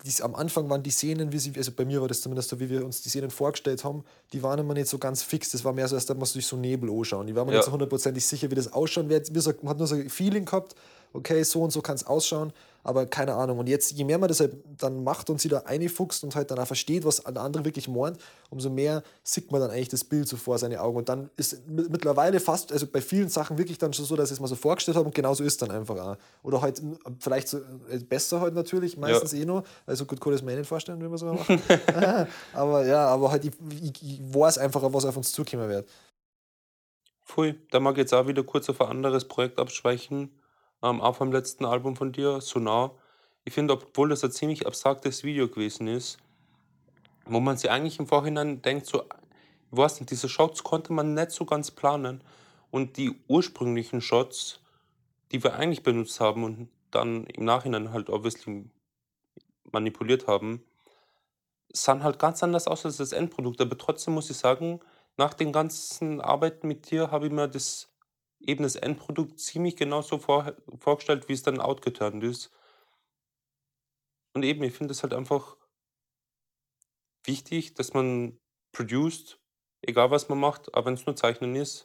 dies, 0.05 0.21
am 0.21 0.35
Anfang 0.37 0.71
waren 0.71 0.83
die 0.83 0.91
Szenen, 0.91 1.33
wie 1.33 1.39
sie, 1.39 1.53
also 1.57 1.73
bei 1.73 1.85
mir 1.85 2.01
war 2.01 2.07
das 2.09 2.21
zumindest 2.21 2.51
so, 2.51 2.61
wie 2.61 2.71
wir 2.71 2.85
uns 2.85 3.03
die 3.03 3.09
Szenen 3.09 3.31
vorgestellt 3.31 3.83
haben, 3.83 4.05
die 4.33 4.43
waren 4.45 4.59
immer 4.61 4.75
nicht 4.75 4.89
so 4.89 4.99
ganz 4.99 5.23
fix. 5.25 5.51
Das 5.51 5.65
war 5.65 5.73
mehr 5.73 5.89
so, 5.89 5.97
als 5.97 6.07
dass 6.07 6.17
man 6.17 6.29
durch 6.33 6.47
so 6.47 6.57
Nebel 6.57 6.89
anschauen. 6.91 7.27
Ich 7.27 7.35
war 7.35 7.45
mir 7.45 7.51
Ja. 7.53 7.59
nicht 7.59 7.67
so 7.67 7.73
hundertprozentig 7.73 8.25
sicher, 8.25 8.49
wie 8.51 8.55
das 8.55 8.73
ausschauen 8.73 9.09
wird. 9.09 9.29
Man 9.63 9.71
hat 9.71 9.79
nur 9.79 9.87
so 9.89 9.97
ein 9.97 10.09
Feeling 10.09 10.45
gehabt, 10.45 10.77
okay, 11.13 11.43
so 11.43 11.63
und 11.63 11.71
so 11.71 11.81
kann 11.83 11.95
es 11.97 12.07
ausschauen, 12.07 12.53
aber 12.85 13.05
keine 13.07 13.35
Ahnung. 13.35 13.59
Und 13.59 13.69
jetzt, 13.69 13.93
je 13.93 14.05
mehr 14.05 14.19
man 14.19 14.29
das 14.29 14.41
halt 14.41 14.57
dann 14.79 15.05
macht 15.05 15.29
und 15.29 15.41
sie 15.41 15.49
da 15.49 15.59
einfuchst 15.67 16.25
und 16.25 16.35
halt 16.35 16.51
dann 16.51 16.59
auch 16.59 16.67
versteht, 16.67 17.05
was 17.05 17.17
der 17.23 17.37
andere 17.43 17.65
wirklich 17.65 17.87
meint, 17.89 18.19
umso 18.49 18.71
mehr 18.71 19.03
sieht 19.25 19.53
man 19.53 19.61
dann 19.61 19.71
eigentlich 19.71 19.89
das 19.91 20.05
Bild 20.05 20.27
so 20.27 20.37
vor 20.39 20.57
seine 20.59 20.81
Augen. 20.81 20.97
Und 20.97 21.09
dann 21.09 21.29
ist 21.37 21.69
mi- 21.69 21.87
mittlerweile 21.91 22.41
fast, 22.41 22.73
also 22.73 22.87
bei 22.87 23.03
vielen 23.03 23.29
Sachen 23.29 23.59
wirklich 23.59 23.77
dann 23.79 23.93
schon 23.93 24.07
so, 24.07 24.17
dass 24.17 24.31
ich 24.31 24.35
es 24.37 24.41
mal 24.41 24.47
so 24.47 24.55
vorgestellt 24.57 24.97
habe 24.97 25.07
und 25.07 25.15
genauso 25.15 25.45
ist 25.45 25.61
dann 25.61 25.71
einfach 25.71 25.99
auch. 25.99 26.17
Oder 26.43 26.63
halt 26.63 26.81
vielleicht 27.19 27.49
so, 27.49 27.59
äh, 27.91 27.99
besser 27.99 28.41
halt 28.41 28.55
natürlich, 28.55 28.97
meistens 28.97 29.33
eh 29.35 29.45
noch. 29.45 29.65
Also 29.85 30.07
gut, 30.07 30.21
kann 30.21 30.33
ich 30.33 30.39
das 30.39 30.47
mir 30.47 30.53
eh 30.53 30.57
nicht 30.57 30.69
vorstellen, 30.69 31.01
wie 31.03 31.09
man 31.09 31.19
so 31.19 31.27
macht. 31.27 31.51
aber 32.55 32.87
ja, 32.87 33.07
aber 33.09 33.31
halt, 33.33 33.45
ich, 33.45 33.53
ich, 33.83 34.03
ich 34.03 34.21
weiß 34.35 34.57
einfach, 34.59 34.83
was 34.83 35.05
auf 35.05 35.17
uns 35.17 35.33
zukommen 35.33 35.69
wird. 35.69 35.87
Pfui, 37.27 37.55
da 37.71 37.81
mag 37.81 37.93
ich 37.95 37.99
jetzt 37.99 38.15
auch 38.15 38.27
wieder 38.27 38.43
kurz 38.43 38.71
auf 38.71 38.81
ein 38.81 38.89
anderes 38.89 39.27
Projekt 39.27 39.59
abschweichen. 39.59 40.31
Ähm, 40.83 41.01
auch 41.01 41.17
vom 41.17 41.33
letzten 41.33 41.65
Album 41.65 41.97
von 41.97 42.13
dir, 42.13 42.41
Sonar. 42.41 42.95
Ich 43.45 43.55
finde, 43.55 43.75
obwohl 43.75 44.11
das 44.11 44.23
ein 44.23 44.31
ziemlich 44.31 44.67
abstraktes 44.67 45.25
Video 45.25 45.49
gewesen 45.49 45.89
ist, 45.89 46.19
wo 47.25 47.41
man 47.41 47.57
sich 47.57 47.71
eigentlich 47.71 47.99
im 47.99 48.07
Vorhinein 48.07 48.63
denkt, 48.63 48.87
so, 48.87 49.03
ich 49.03 49.77
weiß 49.77 50.01
nicht, 50.01 50.11
diese 50.11 50.29
Shots 50.29 50.63
konnte 50.63 50.93
man 50.93 51.15
nicht 51.15 51.31
so 51.33 51.45
ganz 51.45 51.71
planen. 51.71 52.23
Und 52.71 52.97
die 52.97 53.19
ursprünglichen 53.29 54.01
Shots, 54.01 54.61
die 55.33 55.43
wir 55.43 55.55
eigentlich 55.55 55.83
benutzt 55.83 56.21
haben 56.21 56.45
und 56.45 56.69
dann 56.91 57.25
im 57.27 57.45
Nachhinein 57.45 57.93
halt 57.93 58.09
obviously 58.09 58.71
manipuliert 59.73 60.27
haben, 60.27 60.63
sahen 61.73 62.03
halt 62.03 62.19
ganz 62.19 62.43
anders 62.43 62.67
aus 62.67 62.85
als 62.85 62.99
das 62.99 63.13
Endprodukt. 63.13 63.61
Aber 63.61 63.77
trotzdem 63.77 64.15
muss 64.15 64.31
ich 64.31 64.37
sagen, 64.37 64.81
nach 65.17 65.35
den 65.35 65.53
ganzen 65.53 66.21
Arbeiten 66.21 66.69
mit 66.69 66.91
dir 66.91 67.11
habe 67.11 67.27
ich 67.27 67.33
mir 67.33 67.49
das 67.49 67.89
eben 68.41 68.63
das 68.63 68.77
Endprodukt 68.77 69.41
ziemlich 69.41 69.77
genau 69.77 70.03
so 70.03 70.19
vor, 70.19 70.55
vorgestellt, 70.79 71.29
wie 71.29 71.35
es 71.35 71.43
dann 71.43 71.61
outgeturnt 71.61 72.23
ist. 72.25 72.51
Und 74.35 74.45
eben, 74.45 74.63
ich 74.63 74.75
finde 74.75 74.93
es 74.93 75.03
halt 75.03 75.15
einfach 75.15 75.57
wichtig, 77.25 77.75
dass 77.75 77.93
man 77.95 78.39
produced, 78.73 79.39
egal 79.83 80.11
was 80.11 80.29
man 80.29 80.39
macht, 80.41 80.75
aber 80.75 80.87
wenn 80.87 80.95
es 80.95 81.07
nur 81.07 81.17
Zeichnen 81.17 81.57
ist, 81.57 81.85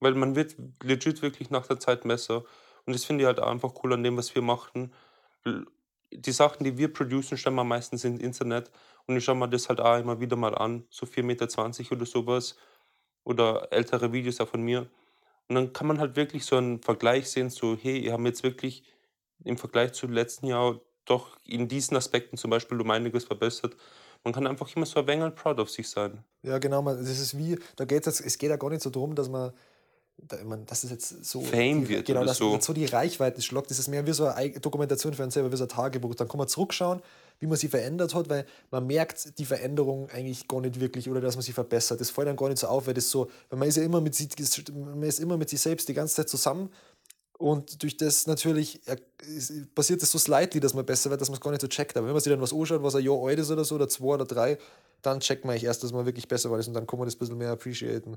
weil 0.00 0.14
man 0.14 0.36
wird 0.36 0.56
legit 0.82 1.22
wirklich 1.22 1.50
nach 1.50 1.66
der 1.66 1.80
Zeit 1.80 2.02
besser. 2.02 2.44
Und 2.84 2.94
das 2.94 3.04
finde 3.04 3.22
ich 3.24 3.26
halt 3.26 3.40
einfach 3.40 3.74
cool 3.82 3.94
an 3.94 4.02
dem, 4.02 4.16
was 4.16 4.34
wir 4.34 4.42
machen. 4.42 4.92
Die 6.12 6.32
Sachen, 6.32 6.64
die 6.64 6.78
wir 6.78 6.92
producen, 6.92 7.38
stellen 7.38 7.56
wir 7.56 7.64
meistens 7.64 8.04
ins 8.04 8.20
Internet 8.22 8.70
und 9.06 9.16
ich 9.16 9.24
schaue 9.24 9.36
mir 9.36 9.48
das 9.48 9.68
halt 9.68 9.80
auch 9.80 9.98
immer 9.98 10.20
wieder 10.20 10.36
mal 10.36 10.54
an, 10.54 10.86
so 10.90 11.06
4,20 11.06 11.22
Meter 11.22 11.92
oder 11.96 12.06
sowas 12.06 12.56
oder 13.24 13.72
ältere 13.72 14.12
Videos 14.12 14.40
auch 14.40 14.48
von 14.48 14.62
mir. 14.62 14.88
Und 15.48 15.54
dann 15.54 15.72
kann 15.72 15.86
man 15.86 16.00
halt 16.00 16.16
wirklich 16.16 16.44
so 16.44 16.56
einen 16.56 16.80
Vergleich 16.80 17.30
sehen, 17.30 17.50
so, 17.50 17.76
hey, 17.80 17.98
ihr 17.98 18.12
habt 18.12 18.24
jetzt 18.24 18.42
wirklich 18.42 18.82
im 19.44 19.56
Vergleich 19.56 19.92
zu 19.92 20.06
letzten 20.06 20.46
Jahr 20.46 20.80
doch 21.04 21.38
in 21.44 21.68
diesen 21.68 21.96
Aspekten 21.96 22.36
zum 22.36 22.50
Beispiel 22.50 22.80
um 22.80 22.90
einiges 22.90 23.24
verbessert. 23.24 23.76
Man 24.24 24.32
kann 24.34 24.46
einfach 24.46 24.74
immer 24.74 24.86
so 24.86 25.00
ein 25.00 25.06
wenig 25.06 25.34
proud 25.36 25.60
of 25.60 25.70
sich 25.70 25.88
sein. 25.88 26.24
Ja, 26.42 26.58
genau, 26.58 26.82
man, 26.82 26.98
das 26.98 27.20
ist 27.20 27.38
wie, 27.38 27.58
da 27.76 27.84
geht's 27.84 28.06
jetzt, 28.06 28.20
es 28.20 28.38
geht 28.38 28.50
ja 28.50 28.56
gar 28.56 28.70
nicht 28.70 28.82
so 28.82 28.90
darum, 28.90 29.14
dass 29.14 29.28
man, 29.28 29.52
da, 30.16 30.42
man 30.42 30.66
dass 30.66 30.82
es 30.82 30.90
jetzt 30.90 31.24
so 31.24 31.42
Fame 31.42 31.82
die, 31.82 31.90
wird 31.90 32.06
genau, 32.06 32.20
oder 32.20 32.28
dass 32.28 32.38
so. 32.38 32.58
so 32.60 32.72
die 32.72 32.86
Reichweite 32.86 33.40
schlagt. 33.40 33.70
Das 33.70 33.78
ist 33.78 33.86
mehr 33.86 34.04
wie 34.04 34.12
so 34.12 34.26
eine 34.26 34.58
Dokumentation 34.58 35.14
für 35.14 35.22
einen 35.22 35.30
selber, 35.30 35.52
wie 35.52 35.56
so 35.56 35.64
ein 35.64 35.68
Tagebuch. 35.68 36.16
Dann 36.16 36.26
kann 36.26 36.38
man 36.38 36.48
zurückschauen, 36.48 37.00
wie 37.38 37.46
man 37.46 37.56
sie 37.56 37.68
verändert 37.68 38.14
hat, 38.14 38.28
weil 38.28 38.46
man 38.70 38.86
merkt 38.86 39.38
die 39.38 39.44
Veränderung 39.44 40.08
eigentlich 40.10 40.48
gar 40.48 40.60
nicht 40.60 40.80
wirklich 40.80 41.08
oder 41.08 41.20
dass 41.20 41.36
man 41.36 41.42
sie 41.42 41.52
verbessert. 41.52 42.00
Das 42.00 42.10
fällt 42.10 42.28
dann 42.28 42.36
gar 42.36 42.48
nicht 42.48 42.58
so 42.58 42.68
auf, 42.68 42.86
weil 42.86 42.94
das 42.94 43.10
so, 43.10 43.30
weil 43.50 43.58
man 43.58 43.68
ist 43.68 43.76
ja 43.76 43.82
immer 43.82 44.00
mit 44.00 44.14
sich, 44.14 44.28
man 44.72 45.02
ist 45.02 45.20
immer 45.20 45.36
mit 45.36 45.50
sich 45.50 45.60
selbst 45.60 45.88
die 45.88 45.94
ganze 45.94 46.16
Zeit 46.16 46.28
zusammen 46.28 46.70
und 47.38 47.82
durch 47.82 47.96
das 47.98 48.26
natürlich 48.26 48.80
passiert 49.74 50.02
es 50.02 50.10
so 50.10 50.18
slightly, 50.18 50.58
dass 50.58 50.72
man 50.72 50.86
besser 50.86 51.10
wird, 51.10 51.20
dass 51.20 51.28
man 51.28 51.34
es 51.34 51.40
gar 51.40 51.50
nicht 51.50 51.60
so 51.60 51.68
checkt. 51.68 51.96
Aber 51.96 52.06
wenn 52.06 52.14
man 52.14 52.22
sich 52.22 52.32
dann 52.32 52.40
was 52.40 52.54
anschaut, 52.54 52.82
was 52.82 52.94
ein 52.94 53.04
Jahr 53.04 53.22
alt 53.22 53.38
ist 53.38 53.50
oder 53.50 53.64
so, 53.64 53.74
oder 53.74 53.88
zwei 53.88 54.14
oder 54.14 54.24
drei, 54.24 54.58
dann 55.02 55.20
checkt 55.20 55.44
man 55.44 55.52
eigentlich 55.52 55.64
erst, 55.64 55.84
dass 55.84 55.92
man 55.92 56.06
wirklich 56.06 56.28
besser 56.28 56.50
war 56.50 56.58
und 56.58 56.72
dann 56.72 56.86
kann 56.86 56.98
man 56.98 57.06
das 57.06 57.16
ein 57.16 57.18
bisschen 57.18 57.36
mehr 57.36 57.50
appreciaten. 57.50 58.16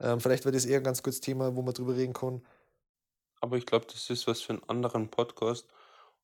Ähm, 0.00 0.20
vielleicht 0.20 0.44
wäre 0.46 0.54
das 0.54 0.64
eher 0.64 0.78
ein 0.78 0.84
ganz 0.84 1.02
gutes 1.02 1.20
Thema, 1.20 1.54
wo 1.54 1.62
man 1.62 1.74
drüber 1.74 1.96
reden 1.96 2.14
kann. 2.14 2.40
Aber 3.40 3.58
ich 3.58 3.66
glaube, 3.66 3.86
das 3.92 4.08
ist 4.08 4.26
was 4.26 4.40
für 4.40 4.54
einen 4.54 4.62
anderen 4.68 5.08
Podcast. 5.08 5.66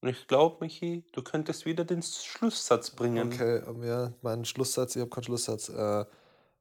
Und 0.02 0.08
ich 0.08 0.26
glaube, 0.26 0.56
Michi, 0.60 1.04
du 1.12 1.22
könntest 1.22 1.64
wieder 1.64 1.84
den 1.84 2.02
Schlusssatz 2.02 2.90
bringen. 2.90 3.32
Okay, 3.32 3.62
ja, 3.86 4.12
mein 4.20 4.44
Schlusssatz, 4.44 4.96
ich 4.96 5.00
habe 5.00 5.10
keinen 5.10 5.22
Schlusssatz. 5.22 5.68
Äh, 5.68 6.04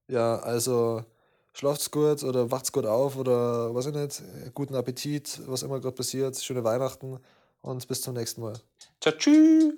ja, 0.07 0.37
also 0.37 1.03
schlaft's 1.51 1.89
gut 1.89 2.23
oder 2.23 2.51
wacht's 2.51 2.71
gut 2.71 2.85
auf 2.85 3.17
oder 3.17 3.73
weiß 3.73 3.87
ich 3.87 3.95
nicht, 3.95 4.23
guten 4.53 4.75
Appetit, 4.75 5.41
was 5.47 5.63
immer 5.63 5.79
gerade 5.79 5.95
passiert, 5.95 6.39
schöne 6.39 6.63
Weihnachten 6.63 7.19
und 7.61 7.87
bis 7.87 8.01
zum 8.01 8.13
nächsten 8.13 8.41
Mal. 8.41 8.53
Tschüss. 8.99 9.73